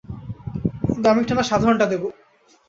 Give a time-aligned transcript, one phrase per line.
[0.97, 2.07] দামিটা না সাধারণটা দেবো?